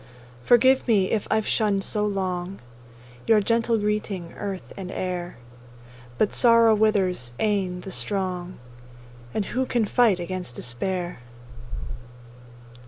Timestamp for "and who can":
9.31-9.85